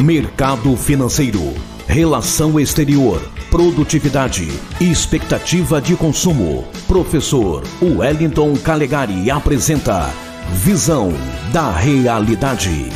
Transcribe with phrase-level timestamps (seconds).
[0.00, 1.40] Mercado financeiro,
[1.88, 4.46] relação exterior, produtividade
[4.80, 6.64] expectativa de consumo.
[6.86, 10.08] Professor Wellington Calegari apresenta
[10.52, 11.08] Visão
[11.52, 12.90] da Realidade.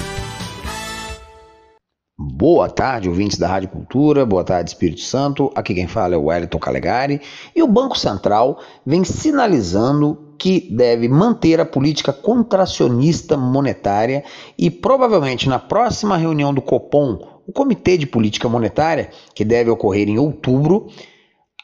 [2.17, 5.50] Boa tarde, ouvintes da Rádio Cultura, boa tarde, Espírito Santo.
[5.56, 7.21] Aqui quem fala é o Wellington Calegari.
[7.56, 14.25] E o Banco Central vem sinalizando que deve manter a política contracionista monetária
[14.58, 17.16] e provavelmente na próxima reunião do Copom,
[17.47, 20.89] o Comitê de Política Monetária, que deve ocorrer em outubro,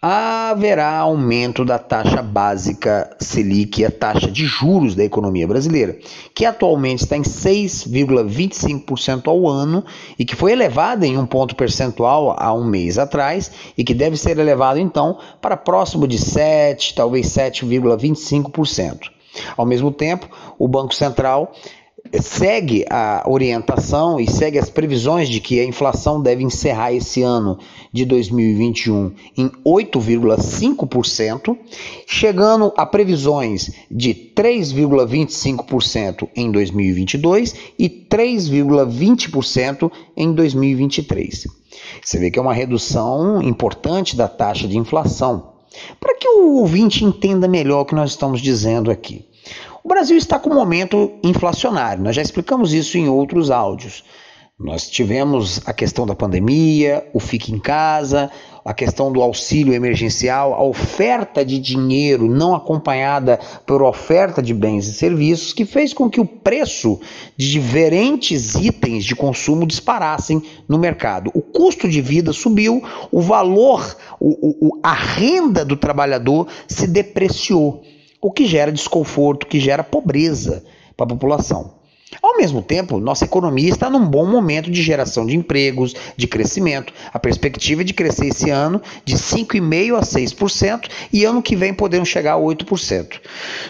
[0.00, 5.98] haverá aumento da taxa básica Selic, a taxa de juros da economia brasileira,
[6.34, 9.84] que atualmente está em 6,25% ao ano
[10.16, 14.16] e que foi elevada em um ponto percentual há um mês atrás e que deve
[14.16, 19.10] ser elevado então para próximo de 7, talvez 7,25%.
[19.56, 21.52] Ao mesmo tempo, o Banco Central
[22.20, 27.58] segue a orientação e segue as previsões de que a inflação deve encerrar esse ano
[27.92, 31.56] de 2021 em 8,5%,
[32.06, 41.46] chegando a previsões de 3,25% em 2022 e 3,20% em 2023.
[42.02, 45.58] Você vê que é uma redução importante da taxa de inflação.
[46.00, 49.28] Para que o ouvinte entenda melhor o que nós estamos dizendo aqui.
[49.82, 54.04] O Brasil está com um momento inflacionário, nós já explicamos isso em outros áudios.
[54.58, 58.28] Nós tivemos a questão da pandemia, o fique em casa,
[58.64, 64.88] a questão do auxílio emergencial, a oferta de dinheiro não acompanhada por oferta de bens
[64.88, 66.98] e serviços, que fez com que o preço
[67.36, 71.30] de diferentes itens de consumo disparassem no mercado.
[71.34, 72.82] O custo de vida subiu,
[73.12, 77.84] o valor, o, o, a renda do trabalhador se depreciou
[78.20, 80.64] o que gera desconforto, que gera pobreza
[80.96, 81.77] para a população.
[82.38, 86.92] Mesmo tempo, nossa economia está num bom momento de geração de empregos, de crescimento.
[87.12, 91.74] A perspectiva é de crescer esse ano de 5,5% a 6% e ano que vem
[91.74, 93.20] podemos chegar a 8%.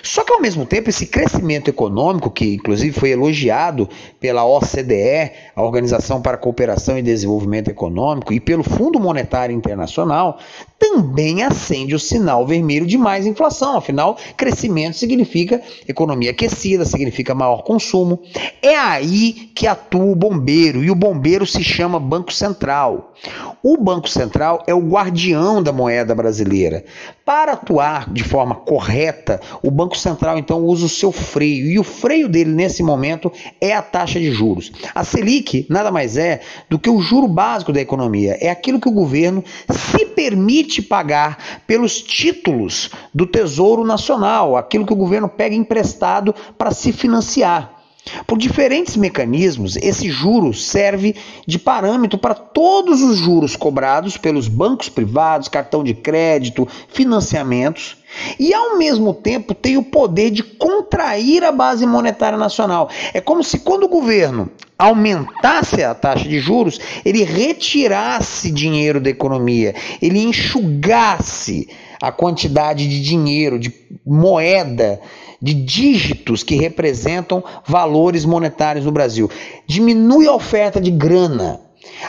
[0.02, 3.88] Só que ao mesmo tempo, esse crescimento econômico, que inclusive foi elogiado
[4.20, 10.38] pela OCDE, a Organização para a Cooperação e Desenvolvimento Econômico, e pelo Fundo Monetário Internacional,
[10.78, 13.78] também acende o sinal vermelho de mais inflação.
[13.78, 18.20] Afinal, crescimento significa economia aquecida, significa maior consumo.
[18.60, 23.14] É aí que atua o bombeiro, e o bombeiro se chama Banco Central.
[23.62, 26.84] O Banco Central é o guardião da moeda brasileira.
[27.24, 31.84] Para atuar de forma correta, o Banco Central então usa o seu freio, e o
[31.84, 33.30] freio dele nesse momento
[33.60, 34.72] é a taxa de juros.
[34.92, 38.88] A Selic nada mais é do que o juro básico da economia, é aquilo que
[38.88, 45.54] o governo se permite pagar pelos títulos do Tesouro Nacional, aquilo que o governo pega
[45.54, 47.77] emprestado para se financiar.
[48.26, 51.14] Por diferentes mecanismos, esse juro serve
[51.46, 57.96] de parâmetro para todos os juros cobrados pelos bancos privados, cartão de crédito, financiamentos,
[58.38, 62.88] e ao mesmo tempo tem o poder de contrair a base monetária nacional.
[63.12, 69.10] É como se quando o governo aumentasse a taxa de juros, ele retirasse dinheiro da
[69.10, 71.68] economia, ele enxugasse
[72.00, 73.72] a quantidade de dinheiro, de
[74.04, 75.00] moeda
[75.40, 79.30] de dígitos que representam valores monetários no Brasil.
[79.66, 81.60] Diminui a oferta de grana.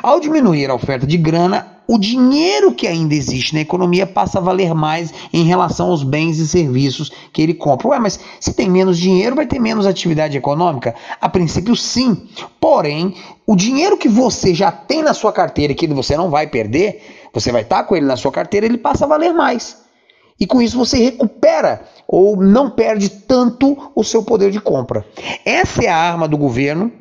[0.01, 4.41] Ao diminuir a oferta de grana, o dinheiro que ainda existe na economia passa a
[4.41, 7.87] valer mais em relação aos bens e serviços que ele compra.
[7.87, 10.93] Ué, mas se tem menos dinheiro, vai ter menos atividade econômica?
[11.19, 12.27] A princípio, sim.
[12.59, 13.15] Porém,
[13.47, 17.01] o dinheiro que você já tem na sua carteira que você não vai perder,
[17.33, 19.77] você vai estar com ele na sua carteira, ele passa a valer mais.
[20.39, 25.05] E com isso você recupera ou não perde tanto o seu poder de compra.
[25.43, 26.91] Essa é a arma do governo,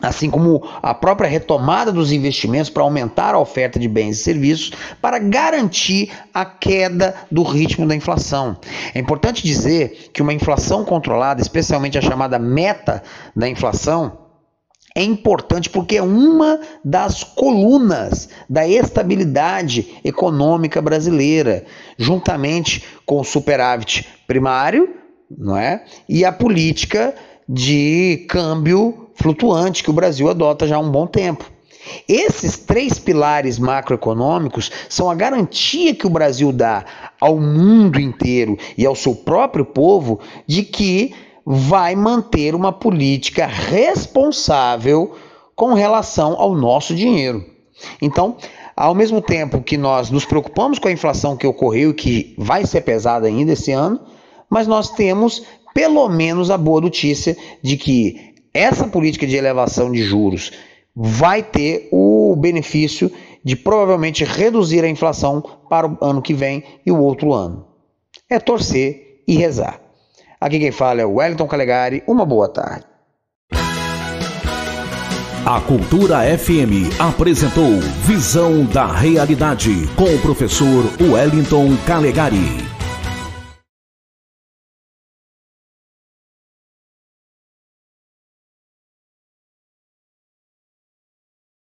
[0.00, 4.72] assim como a própria retomada dos investimentos para aumentar a oferta de bens e serviços,
[5.00, 8.56] para garantir a queda do ritmo da inflação.
[8.94, 13.02] É importante dizer que uma inflação controlada, especialmente a chamada meta
[13.36, 14.18] da inflação,
[14.94, 21.64] é importante porque é uma das colunas da estabilidade econômica brasileira,
[21.96, 24.92] juntamente com o superávit primário,
[25.30, 25.84] não é?
[26.08, 27.14] E a política
[27.48, 31.44] de câmbio flutuante que o Brasil adota já há um bom tempo.
[32.08, 36.84] Esses três pilares macroeconômicos são a garantia que o Brasil dá
[37.20, 41.14] ao mundo inteiro e ao seu próprio povo de que
[41.44, 45.16] vai manter uma política responsável
[45.56, 47.44] com relação ao nosso dinheiro.
[48.00, 48.36] Então,
[48.76, 52.64] ao mesmo tempo que nós nos preocupamos com a inflação que ocorreu e que vai
[52.66, 54.00] ser pesada ainda esse ano,
[54.48, 55.42] mas nós temos
[55.74, 60.52] pelo menos a boa notícia de que essa política de elevação de juros
[60.94, 63.10] vai ter o benefício
[63.44, 67.66] de provavelmente reduzir a inflação para o ano que vem e o outro ano.
[68.28, 69.80] É torcer e rezar.
[70.40, 72.02] Aqui quem fala é o Wellington Calegari.
[72.06, 72.84] Uma boa tarde.
[75.44, 82.59] A Cultura FM apresentou Visão da Realidade com o professor Wellington Calegari.